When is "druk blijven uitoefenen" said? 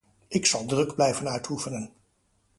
0.65-1.91